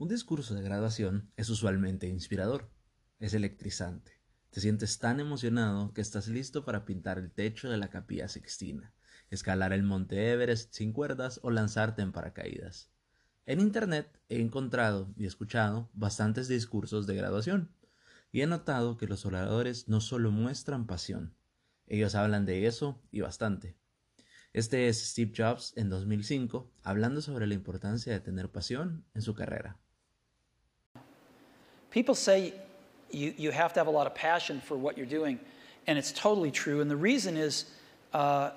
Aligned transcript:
Un 0.00 0.06
discurso 0.06 0.54
de 0.54 0.62
graduación 0.62 1.32
es 1.36 1.50
usualmente 1.50 2.06
inspirador, 2.06 2.70
es 3.18 3.34
electrizante. 3.34 4.12
Te 4.50 4.60
sientes 4.60 5.00
tan 5.00 5.18
emocionado 5.18 5.92
que 5.92 6.00
estás 6.00 6.28
listo 6.28 6.64
para 6.64 6.84
pintar 6.84 7.18
el 7.18 7.32
techo 7.32 7.68
de 7.68 7.78
la 7.78 7.90
capilla 7.90 8.28
sixtina, 8.28 8.94
escalar 9.28 9.72
el 9.72 9.82
monte 9.82 10.30
Everest 10.30 10.72
sin 10.72 10.92
cuerdas 10.92 11.40
o 11.42 11.50
lanzarte 11.50 12.00
en 12.02 12.12
paracaídas. 12.12 12.92
En 13.44 13.58
Internet 13.58 14.20
he 14.28 14.40
encontrado 14.40 15.12
y 15.16 15.26
escuchado 15.26 15.90
bastantes 15.94 16.46
discursos 16.46 17.08
de 17.08 17.16
graduación 17.16 17.74
y 18.30 18.42
he 18.42 18.46
notado 18.46 18.98
que 18.98 19.08
los 19.08 19.26
oradores 19.26 19.88
no 19.88 20.00
solo 20.00 20.30
muestran 20.30 20.86
pasión, 20.86 21.34
ellos 21.88 22.14
hablan 22.14 22.46
de 22.46 22.68
eso 22.68 23.02
y 23.10 23.20
bastante. 23.20 23.76
Este 24.52 24.88
es 24.88 25.10
Steve 25.10 25.32
Jobs 25.36 25.72
en 25.76 25.90
2005 25.90 26.70
hablando 26.84 27.20
sobre 27.20 27.48
la 27.48 27.54
importancia 27.54 28.12
de 28.12 28.20
tener 28.20 28.52
pasión 28.52 29.04
en 29.14 29.22
su 29.22 29.34
carrera. 29.34 29.80
People 31.90 32.14
say 32.14 32.52
you, 33.10 33.34
you 33.36 33.50
have 33.50 33.72
to 33.74 33.80
have 33.80 33.86
a 33.86 33.90
lot 33.90 34.06
of 34.06 34.14
passion 34.14 34.60
for 34.60 34.76
what 34.76 34.96
you're 34.96 35.06
doing, 35.06 35.38
and 35.86 35.98
it's 35.98 36.12
totally 36.12 36.50
true. 36.50 36.80
And 36.80 36.90
the 36.90 36.96
reason 36.96 37.36
is, 37.36 37.66
uh, 38.12 38.50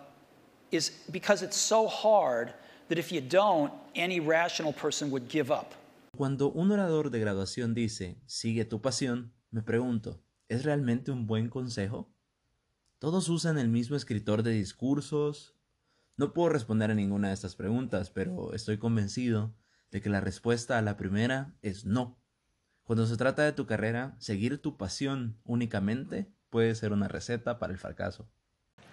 is 0.72 0.92
because 1.12 1.42
it's 1.42 1.58
so 1.58 1.88
hard 1.88 2.54
that 2.90 2.98
if 2.98 3.12
you 3.12 3.22
don't, 3.22 3.72
any 3.96 4.20
rational 4.20 4.74
person 4.74 5.12
would 5.12 5.30
give 5.30 5.52
up. 5.52 5.74
Cuando 6.18 6.52
un 6.52 6.72
orador 6.72 7.10
de 7.10 7.20
graduación 7.20 7.74
dice, 7.74 8.18
sigue 8.26 8.66
tu 8.66 8.82
pasión, 8.82 9.32
me 9.50 9.62
pregunto, 9.62 10.20
¿es 10.50 10.66
realmente 10.66 11.12
un 11.12 11.26
buen 11.26 11.50
consejo? 11.50 12.10
Todos 13.00 13.30
usan 13.30 13.58
el 13.58 13.70
mismo 13.70 13.96
escritor 13.96 14.44
de 14.44 14.52
discursos. 14.52 15.56
No 16.18 16.34
puedo 16.34 16.50
responder 16.50 16.92
a 16.92 16.94
ninguna 16.94 17.30
de 17.30 17.34
estas 17.34 17.56
preguntas, 17.56 18.12
pero 18.12 18.54
estoy 18.54 18.78
convencido 18.78 19.56
de 19.90 20.02
que 20.02 20.10
la 20.10 20.20
respuesta 20.20 20.78
a 20.78 20.82
la 20.82 20.98
primera 20.98 21.56
es 21.62 21.86
no. 21.86 22.21
Cuando 22.84 23.06
se 23.06 23.16
trata 23.16 23.44
de 23.44 23.54
tu 23.54 23.66
carrera, 23.66 24.16
seguir 24.20 24.62
tu 24.62 24.78
pasión 24.78 25.38
únicamente 25.44 26.32
puede 26.50 26.76
ser 26.76 26.92
una 26.92 27.08
receta 27.08 27.60
para 27.60 27.72
el 27.72 27.80
fracaso. 27.80 28.28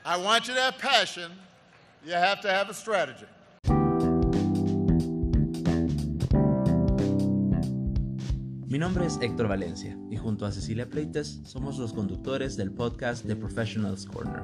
I 0.04 0.22
want 0.22 0.46
you 0.46 0.54
to 0.54 0.60
have 0.60 0.78
passion. 0.78 1.32
You 2.04 2.14
have 2.14 2.40
to 2.42 2.48
have 2.48 2.70
a 2.70 2.74
strategy. 2.74 3.26
Mi 8.66 8.78
nombre 8.78 9.06
es 9.06 9.18
Héctor 9.20 9.48
Valencia 9.48 9.98
y 10.10 10.16
junto 10.16 10.44
a 10.44 10.52
Cecilia 10.52 10.88
Pleites 10.88 11.40
somos 11.44 11.78
los 11.78 11.92
conductores 11.94 12.56
del 12.56 12.70
podcast 12.70 13.26
The 13.26 13.34
Professionals 13.34 14.04
Corner, 14.04 14.42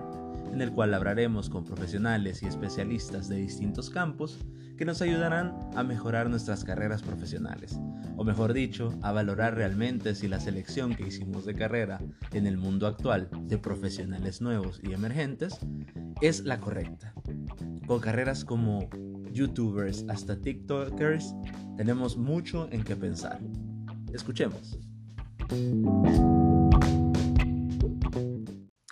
en 0.54 0.62
el 0.62 0.70
cual 0.70 0.94
hablaremos 0.94 1.50
con 1.50 1.64
profesionales 1.64 2.42
y 2.42 2.46
especialistas 2.46 3.28
de 3.28 3.36
distintos 3.36 3.90
campos 3.90 4.38
que 4.78 4.84
nos 4.84 5.02
ayudarán 5.02 5.52
a 5.74 5.82
mejorar 5.82 6.30
nuestras 6.30 6.64
carreras 6.64 7.02
profesionales, 7.02 7.76
o 8.16 8.22
mejor 8.22 8.52
dicho, 8.52 8.96
a 9.02 9.10
valorar 9.10 9.56
realmente 9.56 10.14
si 10.14 10.28
la 10.28 10.38
selección 10.38 10.94
que 10.94 11.08
hicimos 11.08 11.44
de 11.44 11.56
carrera 11.56 12.00
en 12.32 12.46
el 12.46 12.56
mundo 12.56 12.86
actual 12.86 13.28
de 13.48 13.58
profesionales 13.58 14.40
nuevos 14.40 14.80
y 14.84 14.92
emergentes 14.92 15.58
es 16.20 16.44
la 16.44 16.60
correcta. 16.60 17.12
Con 17.88 17.98
carreras 17.98 18.44
como 18.44 18.88
youtubers 19.32 20.04
hasta 20.08 20.40
tiktokers, 20.40 21.34
tenemos 21.76 22.16
mucho 22.16 22.68
en 22.70 22.84
qué 22.84 22.94
pensar. 22.94 23.40
Escuchemos. 24.12 24.78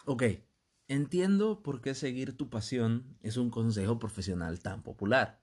Ok, 0.07 0.25
entiendo 0.93 1.63
por 1.63 1.81
qué 1.81 1.95
seguir 1.95 2.37
tu 2.37 2.51
pasión 2.51 3.17
es 3.23 3.39
un 3.39 3.51
consejo 3.51 3.99
profesional 3.99 4.61
tan 4.61 4.83
popular. 4.83 5.43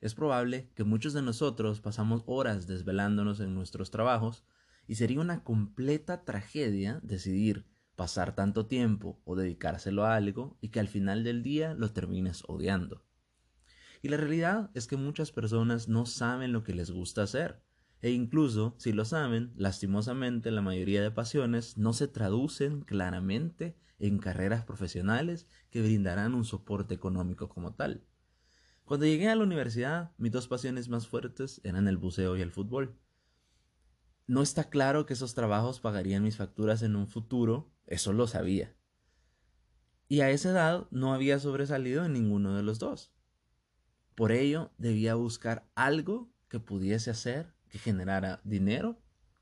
Es 0.00 0.14
probable 0.14 0.70
que 0.74 0.84
muchos 0.84 1.12
de 1.12 1.20
nosotros 1.20 1.80
pasamos 1.80 2.22
horas 2.26 2.66
desvelándonos 2.66 3.40
en 3.40 3.54
nuestros 3.54 3.90
trabajos 3.90 4.44
y 4.86 4.94
sería 4.94 5.20
una 5.20 5.44
completa 5.44 6.24
tragedia 6.24 7.00
decidir 7.02 7.66
pasar 7.94 8.34
tanto 8.34 8.66
tiempo 8.66 9.20
o 9.24 9.36
dedicárselo 9.36 10.04
a 10.04 10.16
algo 10.16 10.56
y 10.60 10.68
que 10.68 10.80
al 10.80 10.88
final 10.88 11.24
del 11.24 11.42
día 11.42 11.74
lo 11.74 11.92
termines 11.92 12.42
odiando. 12.46 13.04
Y 14.00 14.08
la 14.08 14.16
realidad 14.16 14.70
es 14.74 14.86
que 14.86 14.96
muchas 14.96 15.30
personas 15.30 15.88
no 15.88 16.06
saben 16.06 16.52
lo 16.52 16.62
que 16.62 16.74
les 16.74 16.90
gusta 16.90 17.22
hacer 17.22 17.65
e 18.06 18.12
incluso, 18.12 18.76
si 18.78 18.92
lo 18.92 19.04
saben, 19.04 19.52
lastimosamente 19.56 20.52
la 20.52 20.62
mayoría 20.62 21.02
de 21.02 21.10
pasiones 21.10 21.76
no 21.76 21.92
se 21.92 22.06
traducen 22.06 22.82
claramente 22.82 23.76
en 23.98 24.18
carreras 24.18 24.64
profesionales 24.64 25.48
que 25.70 25.82
brindarán 25.82 26.36
un 26.36 26.44
soporte 26.44 26.94
económico 26.94 27.48
como 27.48 27.74
tal. 27.74 28.04
Cuando 28.84 29.06
llegué 29.06 29.28
a 29.28 29.34
la 29.34 29.42
universidad, 29.42 30.12
mis 30.18 30.30
dos 30.30 30.46
pasiones 30.46 30.88
más 30.88 31.08
fuertes 31.08 31.60
eran 31.64 31.88
el 31.88 31.96
buceo 31.96 32.36
y 32.36 32.42
el 32.42 32.52
fútbol. 32.52 32.96
No 34.28 34.40
está 34.40 34.70
claro 34.70 35.04
que 35.04 35.14
esos 35.14 35.34
trabajos 35.34 35.80
pagarían 35.80 36.22
mis 36.22 36.36
facturas 36.36 36.82
en 36.82 36.94
un 36.94 37.08
futuro, 37.08 37.72
eso 37.88 38.12
lo 38.12 38.28
sabía. 38.28 38.76
Y 40.06 40.20
a 40.20 40.30
esa 40.30 40.50
edad 40.50 40.86
no 40.92 41.12
había 41.12 41.40
sobresalido 41.40 42.04
en 42.04 42.12
ninguno 42.12 42.54
de 42.54 42.62
los 42.62 42.78
dos. 42.78 43.12
Por 44.14 44.30
ello, 44.30 44.70
debía 44.78 45.16
buscar 45.16 45.68
algo 45.74 46.30
que 46.46 46.60
pudiese 46.60 47.10
hacer 47.10 47.55
que 47.70 47.78
generara 47.78 48.40
dinero, 48.44 48.98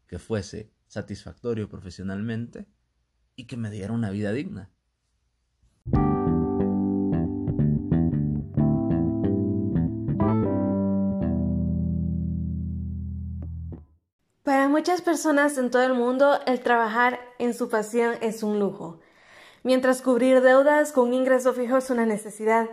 que 0.06 0.18
fuese 0.18 0.70
satisfactorio 0.86 1.68
profesionalmente 1.68 2.66
y 3.36 3.46
que 3.46 3.56
me 3.56 3.70
diera 3.70 3.92
una 3.92 4.10
vida 4.10 4.32
digna. 4.32 4.70
Para 14.42 14.68
muchas 14.68 15.00
personas 15.00 15.56
en 15.58 15.70
todo 15.70 15.82
el 15.82 15.94
mundo, 15.94 16.38
el 16.46 16.60
trabajar 16.60 17.18
en 17.38 17.54
su 17.54 17.68
pasión 17.68 18.14
es 18.20 18.42
un 18.42 18.58
lujo, 18.58 19.00
mientras 19.62 20.02
cubrir 20.02 20.42
deudas 20.42 20.92
con 20.92 21.08
un 21.08 21.14
ingreso 21.14 21.54
fijo 21.54 21.78
es 21.78 21.91
una 21.91 22.06
necesidad. 22.06 22.68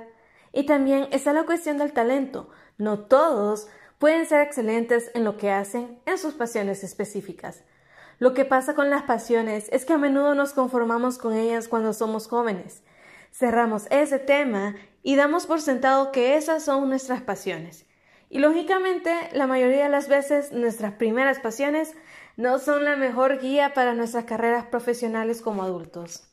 Y 0.53 0.66
también 0.66 1.07
está 1.12 1.31
la 1.31 1.45
cuestión 1.45 1.78
del 1.78 1.94
talento. 1.94 2.50
No 2.78 3.00
todos 3.00 3.68
pueden 4.01 4.25
ser 4.25 4.41
excelentes 4.41 5.12
en 5.13 5.23
lo 5.23 5.38
que 5.38 5.51
hacen 5.51 6.00
en 6.07 6.17
sus 6.17 6.34
pasiones 6.34 6.84
específicas. 6.84 7.63
Lo 8.17 8.34
que 8.34 8.45
pasa 8.45 8.73
con 8.73 8.89
las 8.89 9.03
pasiones 9.03 9.69
es 9.72 9.85
que 9.85 9.94
a 9.94 10.00
menudo 10.00 10.34
nos 10.34 10.53
conformamos 10.53 11.19
con 11.19 11.35
ellas 11.35 11.67
cuando 11.67 11.94
somos 11.94 12.28
jóvenes. 12.28 12.81
Cerramos 13.31 13.85
ese 13.91 14.17
tema 14.17 14.73
y 15.03 15.17
damos 15.17 15.45
por 15.45 15.62
sentado 15.62 16.12
que 16.12 16.35
esas 16.35 16.66
son 16.66 16.89
nuestras 16.89 17.22
pasiones. 17.22 17.85
Y 18.28 18.39
lógicamente, 18.39 19.13
la 19.34 19.45
mayoría 19.45 19.84
de 19.84 19.89
las 19.89 20.07
veces 20.07 20.51
nuestras 20.51 20.94
primeras 20.94 21.39
pasiones 21.39 21.94
no 22.38 22.57
son 22.57 22.83
la 22.85 22.95
mejor 22.95 23.39
guía 23.39 23.75
para 23.75 23.94
nuestras 23.94 24.25
carreras 24.25 24.66
profesionales 24.66 25.44
como 25.44 25.62
adultos. 25.62 26.28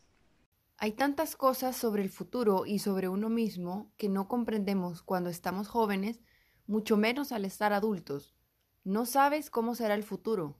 Hay 0.78 0.92
tantas 0.92 1.36
cosas 1.36 1.76
sobre 1.76 2.02
el 2.02 2.08
futuro 2.08 2.64
y 2.64 2.78
sobre 2.78 3.10
uno 3.10 3.28
mismo 3.28 3.92
que 3.98 4.08
no 4.08 4.26
comprendemos 4.26 5.02
cuando 5.02 5.28
estamos 5.28 5.68
jóvenes 5.68 6.18
mucho 6.68 6.96
menos 6.96 7.32
al 7.32 7.44
estar 7.44 7.72
adultos. 7.72 8.36
No 8.84 9.06
sabes 9.06 9.50
cómo 9.50 9.74
será 9.74 9.94
el 9.94 10.04
futuro. 10.04 10.56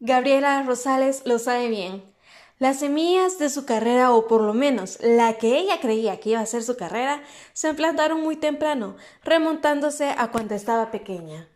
Gabriela 0.00 0.62
Rosales 0.64 1.22
lo 1.24 1.38
sabe 1.38 1.68
bien. 1.68 2.12
Las 2.58 2.80
semillas 2.80 3.38
de 3.38 3.48
su 3.48 3.64
carrera, 3.64 4.12
o 4.12 4.28
por 4.28 4.42
lo 4.42 4.54
menos 4.54 4.98
la 5.00 5.38
que 5.38 5.58
ella 5.58 5.80
creía 5.80 6.20
que 6.20 6.30
iba 6.30 6.40
a 6.40 6.46
ser 6.46 6.62
su 6.62 6.76
carrera, 6.76 7.22
se 7.52 7.72
plantaron 7.74 8.20
muy 8.20 8.36
temprano, 8.36 8.96
remontándose 9.24 10.14
a 10.16 10.30
cuando 10.30 10.54
estaba 10.54 10.90
pequeña. 10.90 11.48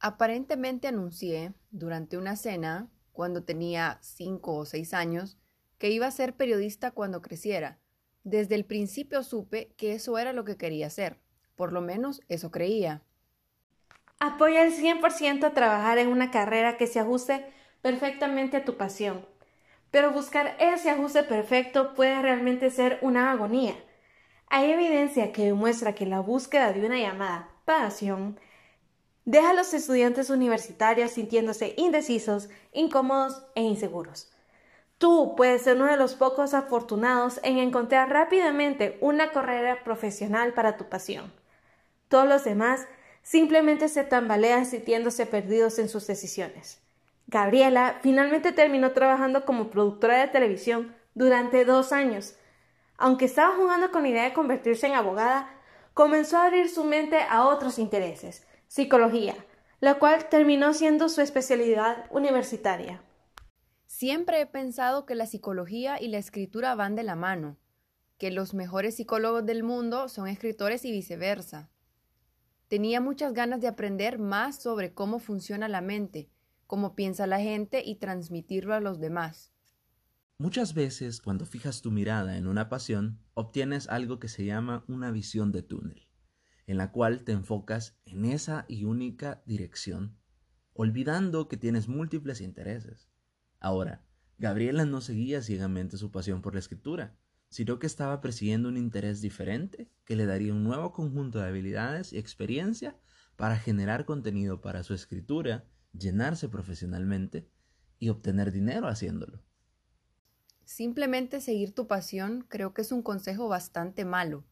Aparentemente 0.00 0.88
anuncié, 0.88 1.54
durante 1.70 2.16
una 2.18 2.36
cena, 2.36 2.90
cuando 3.12 3.44
tenía 3.44 3.98
cinco 4.02 4.56
o 4.56 4.64
seis 4.64 4.94
años, 4.94 5.38
que 5.78 5.90
iba 5.90 6.06
a 6.06 6.10
ser 6.10 6.36
periodista 6.36 6.90
cuando 6.90 7.22
creciera. 7.22 7.78
Desde 8.22 8.54
el 8.54 8.64
principio 8.64 9.22
supe 9.22 9.74
que 9.76 9.94
eso 9.94 10.18
era 10.18 10.32
lo 10.32 10.44
que 10.44 10.56
quería 10.56 10.88
hacer. 10.88 11.20
Por 11.58 11.72
lo 11.72 11.80
menos 11.80 12.22
eso 12.28 12.52
creía. 12.52 13.02
Apoya 14.20 14.62
al 14.62 14.72
100% 14.72 15.44
a 15.44 15.54
trabajar 15.54 15.98
en 15.98 16.06
una 16.06 16.30
carrera 16.30 16.76
que 16.76 16.86
se 16.86 17.00
ajuste 17.00 17.44
perfectamente 17.82 18.56
a 18.56 18.64
tu 18.64 18.76
pasión. 18.76 19.26
Pero 19.90 20.12
buscar 20.12 20.56
ese 20.60 20.88
ajuste 20.88 21.24
perfecto 21.24 21.94
puede 21.94 22.22
realmente 22.22 22.70
ser 22.70 23.00
una 23.02 23.32
agonía. 23.32 23.74
Hay 24.46 24.70
evidencia 24.70 25.32
que 25.32 25.46
demuestra 25.46 25.96
que 25.96 26.06
la 26.06 26.20
búsqueda 26.20 26.72
de 26.72 26.86
una 26.86 26.96
llamada 26.96 27.50
pasión 27.64 28.38
deja 29.24 29.50
a 29.50 29.54
los 29.54 29.74
estudiantes 29.74 30.30
universitarios 30.30 31.10
sintiéndose 31.10 31.74
indecisos, 31.76 32.50
incómodos 32.72 33.42
e 33.56 33.62
inseguros. 33.62 34.30
Tú 34.98 35.34
puedes 35.36 35.62
ser 35.62 35.74
uno 35.74 35.86
de 35.86 35.96
los 35.96 36.14
pocos 36.14 36.54
afortunados 36.54 37.40
en 37.42 37.58
encontrar 37.58 38.10
rápidamente 38.10 38.96
una 39.00 39.32
carrera 39.32 39.82
profesional 39.82 40.54
para 40.54 40.76
tu 40.76 40.88
pasión. 40.88 41.32
Todos 42.08 42.28
los 42.28 42.44
demás 42.44 42.86
simplemente 43.22 43.88
se 43.88 44.04
tambalean 44.04 44.66
sintiéndose 44.66 45.26
perdidos 45.26 45.78
en 45.78 45.88
sus 45.88 46.06
decisiones. 46.06 46.80
Gabriela 47.26 47.98
finalmente 48.02 48.52
terminó 48.52 48.92
trabajando 48.92 49.44
como 49.44 49.70
productora 49.70 50.18
de 50.18 50.28
televisión 50.28 50.94
durante 51.14 51.64
dos 51.64 51.92
años. 51.92 52.36
Aunque 52.96 53.26
estaba 53.26 53.54
jugando 53.54 53.90
con 53.90 54.02
la 54.02 54.08
idea 54.08 54.24
de 54.24 54.32
convertirse 54.32 54.86
en 54.86 54.94
abogada, 54.94 55.50
comenzó 55.92 56.38
a 56.38 56.46
abrir 56.46 56.70
su 56.70 56.84
mente 56.84 57.18
a 57.28 57.46
otros 57.46 57.78
intereses, 57.78 58.46
psicología, 58.66 59.34
la 59.80 59.98
cual 59.98 60.28
terminó 60.28 60.72
siendo 60.72 61.08
su 61.08 61.20
especialidad 61.20 62.06
universitaria. 62.10 63.02
Siempre 63.86 64.40
he 64.40 64.46
pensado 64.46 65.06
que 65.06 65.14
la 65.14 65.26
psicología 65.26 66.00
y 66.00 66.08
la 66.08 66.18
escritura 66.18 66.74
van 66.74 66.94
de 66.94 67.02
la 67.02 67.14
mano, 67.14 67.56
que 68.16 68.30
los 68.30 68.54
mejores 68.54 68.96
psicólogos 68.96 69.44
del 69.44 69.62
mundo 69.62 70.08
son 70.08 70.28
escritores 70.28 70.84
y 70.84 70.92
viceversa. 70.92 71.68
Tenía 72.68 73.00
muchas 73.00 73.32
ganas 73.32 73.62
de 73.62 73.68
aprender 73.68 74.18
más 74.18 74.62
sobre 74.62 74.92
cómo 74.92 75.18
funciona 75.20 75.68
la 75.68 75.80
mente, 75.80 76.30
cómo 76.66 76.94
piensa 76.94 77.26
la 77.26 77.40
gente 77.40 77.82
y 77.82 77.96
transmitirlo 77.96 78.74
a 78.74 78.80
los 78.80 79.00
demás. 79.00 79.54
Muchas 80.36 80.74
veces 80.74 81.22
cuando 81.22 81.46
fijas 81.46 81.80
tu 81.80 81.90
mirada 81.90 82.36
en 82.36 82.46
una 82.46 82.68
pasión, 82.68 83.20
obtienes 83.32 83.88
algo 83.88 84.18
que 84.18 84.28
se 84.28 84.44
llama 84.44 84.84
una 84.86 85.10
visión 85.10 85.50
de 85.50 85.62
túnel, 85.62 86.06
en 86.66 86.76
la 86.76 86.92
cual 86.92 87.24
te 87.24 87.32
enfocas 87.32 87.98
en 88.04 88.26
esa 88.26 88.66
y 88.68 88.84
única 88.84 89.42
dirección, 89.46 90.18
olvidando 90.74 91.48
que 91.48 91.56
tienes 91.56 91.88
múltiples 91.88 92.42
intereses. 92.42 93.08
Ahora, 93.60 94.04
Gabriela 94.36 94.84
no 94.84 95.00
seguía 95.00 95.40
ciegamente 95.42 95.96
su 95.96 96.12
pasión 96.12 96.42
por 96.42 96.52
la 96.52 96.60
escritura, 96.60 97.16
sino 97.48 97.78
que 97.78 97.86
estaba 97.86 98.20
persiguiendo 98.20 98.68
un 98.68 98.76
interés 98.76 99.20
diferente 99.20 99.90
que 100.04 100.16
le 100.16 100.26
daría 100.26 100.52
un 100.52 100.64
nuevo 100.64 100.92
conjunto 100.92 101.38
de 101.38 101.46
habilidades 101.46 102.12
y 102.12 102.18
experiencia 102.18 102.96
para 103.36 103.56
generar 103.56 104.04
contenido 104.04 104.60
para 104.60 104.82
su 104.82 104.94
escritura, 104.94 105.64
llenarse 105.92 106.48
profesionalmente 106.48 107.48
y 107.98 108.10
obtener 108.10 108.52
dinero 108.52 108.88
haciéndolo. 108.88 109.42
Simplemente 110.64 111.40
seguir 111.40 111.74
tu 111.74 111.86
pasión 111.86 112.44
creo 112.48 112.74
que 112.74 112.82
es 112.82 112.92
un 112.92 113.02
consejo 113.02 113.48
bastante 113.48 114.04
malo. 114.04 114.44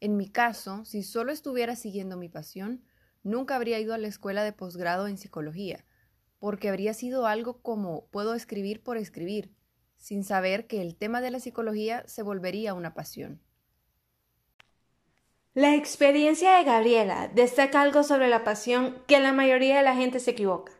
En 0.00 0.16
mi 0.16 0.30
caso, 0.30 0.84
si 0.84 1.02
solo 1.02 1.32
estuviera 1.32 1.76
siguiendo 1.76 2.16
mi 2.16 2.28
pasión, 2.28 2.84
nunca 3.22 3.56
habría 3.56 3.78
ido 3.78 3.92
a 3.92 3.98
la 3.98 4.08
escuela 4.08 4.44
de 4.44 4.52
posgrado 4.52 5.08
en 5.08 5.18
psicología, 5.18 5.84
porque 6.38 6.68
habría 6.68 6.94
sido 6.94 7.26
algo 7.26 7.60
como 7.60 8.06
puedo 8.06 8.34
escribir 8.34 8.82
por 8.82 8.96
escribir, 8.96 9.52
sin 9.98 10.24
saber 10.24 10.66
que 10.66 10.80
el 10.80 10.96
tema 10.96 11.20
de 11.20 11.30
la 11.30 11.40
psicología 11.40 12.02
se 12.06 12.22
volvería 12.22 12.74
una 12.74 12.94
pasión. 12.94 13.40
La 15.54 15.74
experiencia 15.74 16.56
de 16.56 16.64
Gabriela 16.64 17.28
destaca 17.34 17.82
algo 17.82 18.04
sobre 18.04 18.28
la 18.28 18.44
pasión 18.44 19.02
que 19.06 19.18
la 19.18 19.32
mayoría 19.32 19.76
de 19.78 19.82
la 19.82 19.96
gente 19.96 20.20
se 20.20 20.30
equivoca. 20.30 20.72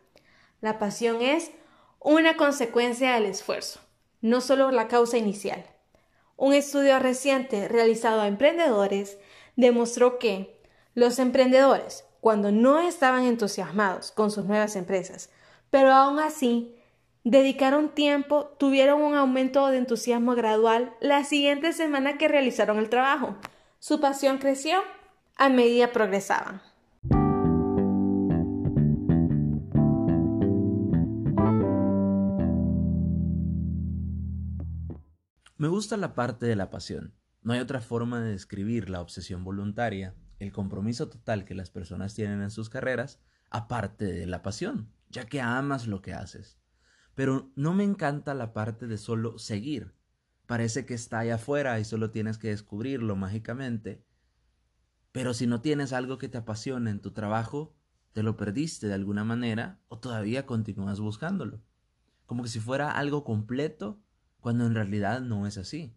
La 0.61 0.79
pasión 0.79 1.21
es 1.21 1.51
una 1.99 2.37
consecuencia 2.37 3.13
del 3.13 3.25
esfuerzo, 3.25 3.81
no 4.21 4.39
solo 4.39 4.71
la 4.71 4.87
causa 4.87 5.17
inicial. 5.17 5.65
Un 6.37 6.53
estudio 6.53 6.97
reciente 6.99 7.67
realizado 7.67 8.21
a 8.21 8.27
emprendedores 8.27 9.17
demostró 9.57 10.17
que 10.17 10.61
los 10.93 11.19
emprendedores, 11.19 12.05
cuando 12.21 12.51
no 12.51 12.79
estaban 12.79 13.25
entusiasmados 13.25 14.11
con 14.11 14.31
sus 14.31 14.45
nuevas 14.45 14.77
empresas, 14.77 15.29
pero 15.69 15.91
aún 15.91 16.19
así 16.19 16.78
dedicaron 17.23 17.89
tiempo, 17.89 18.55
tuvieron 18.59 19.01
un 19.01 19.15
aumento 19.15 19.67
de 19.67 19.77
entusiasmo 19.77 20.35
gradual 20.35 20.93
la 21.01 21.23
siguiente 21.23 21.73
semana 21.73 22.17
que 22.17 22.27
realizaron 22.27 22.79
el 22.79 22.89
trabajo. 22.89 23.37
Su 23.79 23.99
pasión 23.99 24.37
creció 24.37 24.79
a 25.35 25.49
medida 25.49 25.91
progresaban. 25.91 26.61
Me 35.57 35.67
gusta 35.67 35.97
la 35.97 36.15
parte 36.15 36.45
de 36.45 36.55
la 36.55 36.69
pasión. 36.69 37.13
No 37.41 37.51
hay 37.51 37.59
otra 37.59 37.81
forma 37.81 38.21
de 38.21 38.31
describir 38.31 38.89
la 38.89 39.01
obsesión 39.01 39.43
voluntaria, 39.43 40.15
el 40.39 40.53
compromiso 40.53 41.09
total 41.09 41.43
que 41.43 41.53
las 41.53 41.69
personas 41.69 42.15
tienen 42.15 42.41
en 42.41 42.49
sus 42.49 42.69
carreras, 42.69 43.19
aparte 43.49 44.05
de 44.05 44.25
la 44.25 44.41
pasión, 44.41 44.89
ya 45.09 45.25
que 45.25 45.41
amas 45.41 45.85
lo 45.85 46.01
que 46.01 46.13
haces. 46.13 46.57
Pero 47.19 47.51
no 47.57 47.73
me 47.73 47.83
encanta 47.83 48.33
la 48.33 48.53
parte 48.53 48.87
de 48.87 48.97
solo 48.97 49.37
seguir. 49.39 49.93
Parece 50.45 50.85
que 50.85 50.93
está 50.93 51.19
allá 51.19 51.35
afuera 51.35 51.77
y 51.77 51.83
solo 51.83 52.11
tienes 52.11 52.37
que 52.37 52.47
descubrirlo 52.47 53.17
mágicamente. 53.17 54.05
Pero 55.11 55.33
si 55.33 55.45
no 55.45 55.59
tienes 55.59 55.91
algo 55.91 56.17
que 56.17 56.29
te 56.29 56.37
apasione 56.37 56.91
en 56.91 57.01
tu 57.01 57.11
trabajo, 57.11 57.75
te 58.13 58.23
lo 58.23 58.37
perdiste 58.37 58.87
de 58.87 58.93
alguna 58.93 59.25
manera 59.25 59.81
o 59.89 59.99
todavía 59.99 60.45
continúas 60.45 61.01
buscándolo. 61.01 61.61
Como 62.25 62.43
que 62.43 62.47
si 62.47 62.61
fuera 62.61 62.89
algo 62.89 63.25
completo 63.25 64.01
cuando 64.39 64.65
en 64.65 64.73
realidad 64.73 65.19
no 65.19 65.45
es 65.45 65.57
así. 65.57 65.93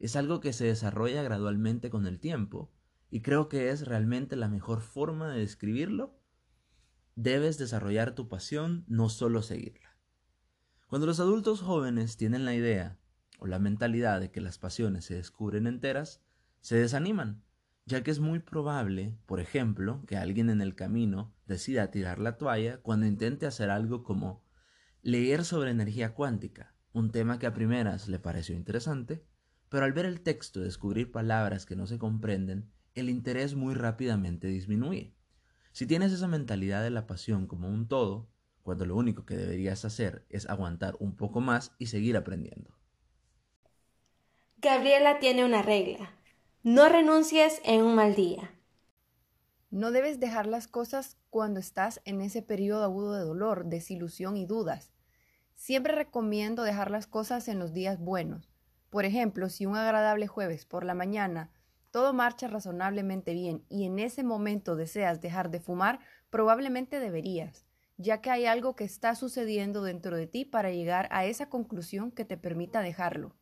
Es 0.00 0.16
algo 0.16 0.40
que 0.40 0.52
se 0.52 0.64
desarrolla 0.64 1.22
gradualmente 1.22 1.90
con 1.90 2.08
el 2.08 2.18
tiempo 2.18 2.72
y 3.08 3.22
creo 3.22 3.48
que 3.48 3.70
es 3.70 3.86
realmente 3.86 4.34
la 4.34 4.48
mejor 4.48 4.80
forma 4.80 5.28
de 5.28 5.38
describirlo. 5.38 6.18
Debes 7.14 7.56
desarrollar 7.56 8.16
tu 8.16 8.28
pasión, 8.28 8.84
no 8.88 9.08
solo 9.08 9.42
seguirla. 9.42 9.95
Cuando 10.86 11.06
los 11.08 11.18
adultos 11.18 11.62
jóvenes 11.62 12.16
tienen 12.16 12.44
la 12.44 12.54
idea 12.54 12.96
o 13.40 13.48
la 13.48 13.58
mentalidad 13.58 14.20
de 14.20 14.30
que 14.30 14.40
las 14.40 14.58
pasiones 14.58 15.04
se 15.04 15.16
descubren 15.16 15.66
enteras, 15.66 16.22
se 16.60 16.76
desaniman, 16.76 17.42
ya 17.86 18.04
que 18.04 18.12
es 18.12 18.20
muy 18.20 18.38
probable, 18.38 19.18
por 19.26 19.40
ejemplo, 19.40 20.04
que 20.06 20.16
alguien 20.16 20.48
en 20.48 20.60
el 20.60 20.76
camino 20.76 21.34
decida 21.46 21.90
tirar 21.90 22.20
la 22.20 22.36
toalla 22.36 22.78
cuando 22.82 23.06
intente 23.06 23.46
hacer 23.46 23.68
algo 23.68 24.04
como 24.04 24.44
leer 25.02 25.44
sobre 25.44 25.70
energía 25.70 26.14
cuántica, 26.14 26.76
un 26.92 27.10
tema 27.10 27.40
que 27.40 27.46
a 27.46 27.54
primeras 27.54 28.08
le 28.08 28.20
pareció 28.20 28.54
interesante, 28.54 29.24
pero 29.68 29.84
al 29.84 29.92
ver 29.92 30.06
el 30.06 30.20
texto 30.20 30.60
descubrir 30.60 31.10
palabras 31.10 31.66
que 31.66 31.74
no 31.74 31.88
se 31.88 31.98
comprenden, 31.98 32.70
el 32.94 33.10
interés 33.10 33.56
muy 33.56 33.74
rápidamente 33.74 34.46
disminuye. 34.46 35.16
Si 35.72 35.86
tienes 35.86 36.12
esa 36.12 36.28
mentalidad 36.28 36.82
de 36.84 36.90
la 36.90 37.06
pasión 37.06 37.48
como 37.48 37.68
un 37.68 37.88
todo, 37.88 38.30
cuando 38.66 38.84
lo 38.84 38.96
único 38.96 39.24
que 39.24 39.36
deberías 39.36 39.84
hacer 39.84 40.26
es 40.28 40.50
aguantar 40.50 40.96
un 40.98 41.14
poco 41.14 41.40
más 41.40 41.70
y 41.78 41.86
seguir 41.86 42.16
aprendiendo. 42.16 42.76
Gabriela 44.56 45.20
tiene 45.20 45.44
una 45.44 45.62
regla. 45.62 46.10
No 46.64 46.88
renuncies 46.88 47.60
en 47.64 47.84
un 47.84 47.94
mal 47.94 48.16
día. 48.16 48.50
No 49.70 49.92
debes 49.92 50.18
dejar 50.18 50.48
las 50.48 50.66
cosas 50.66 51.16
cuando 51.30 51.60
estás 51.60 52.00
en 52.04 52.20
ese 52.20 52.42
periodo 52.42 52.82
agudo 52.82 53.12
de 53.14 53.22
dolor, 53.22 53.66
desilusión 53.66 54.36
y 54.36 54.46
dudas. 54.46 54.90
Siempre 55.54 55.94
recomiendo 55.94 56.64
dejar 56.64 56.90
las 56.90 57.06
cosas 57.06 57.46
en 57.46 57.60
los 57.60 57.72
días 57.72 58.00
buenos. 58.00 58.50
Por 58.90 59.04
ejemplo, 59.04 59.48
si 59.48 59.66
un 59.66 59.76
agradable 59.76 60.26
jueves 60.26 60.66
por 60.66 60.84
la 60.84 60.94
mañana 60.94 61.52
todo 61.92 62.12
marcha 62.12 62.48
razonablemente 62.48 63.32
bien 63.32 63.64
y 63.68 63.84
en 63.84 64.00
ese 64.00 64.24
momento 64.24 64.74
deseas 64.74 65.20
dejar 65.20 65.50
de 65.50 65.60
fumar, 65.60 66.00
probablemente 66.30 66.98
deberías 66.98 67.65
ya 67.96 68.20
que 68.20 68.30
hay 68.30 68.46
algo 68.46 68.76
que 68.76 68.84
está 68.84 69.14
sucediendo 69.14 69.82
dentro 69.82 70.16
de 70.16 70.26
ti 70.26 70.44
para 70.44 70.70
llegar 70.70 71.08
a 71.10 71.24
esa 71.24 71.48
conclusión 71.48 72.10
que 72.10 72.24
te 72.24 72.36
permita 72.36 72.80
dejarlo. 72.80 73.34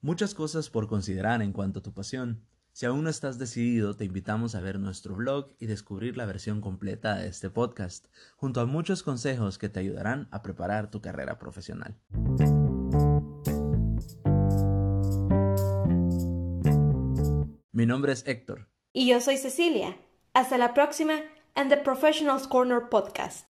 Muchas 0.00 0.34
cosas 0.34 0.70
por 0.70 0.88
considerar 0.88 1.42
en 1.42 1.52
cuanto 1.52 1.80
a 1.80 1.82
tu 1.82 1.92
pasión. 1.92 2.44
Si 2.72 2.86
aún 2.86 3.02
no 3.02 3.10
estás 3.10 3.38
decidido, 3.38 3.96
te 3.96 4.04
invitamos 4.04 4.54
a 4.54 4.60
ver 4.60 4.78
nuestro 4.78 5.16
blog 5.16 5.52
y 5.58 5.66
descubrir 5.66 6.16
la 6.16 6.26
versión 6.26 6.60
completa 6.60 7.16
de 7.16 7.28
este 7.28 7.50
podcast, 7.50 8.06
junto 8.36 8.60
a 8.60 8.66
muchos 8.66 9.02
consejos 9.02 9.58
que 9.58 9.68
te 9.68 9.80
ayudarán 9.80 10.28
a 10.30 10.42
preparar 10.42 10.90
tu 10.90 11.00
carrera 11.00 11.38
profesional. 11.38 11.96
Mi 17.72 17.86
nombre 17.86 18.12
es 18.12 18.24
Héctor. 18.26 18.68
Y 18.92 19.08
yo 19.08 19.20
soy 19.20 19.36
Cecilia. 19.36 19.96
Hasta 20.32 20.58
la 20.58 20.74
próxima 20.74 21.14
and 21.58 21.72
the 21.72 21.76
Professionals 21.76 22.46
Corner 22.46 22.80
podcast. 22.80 23.42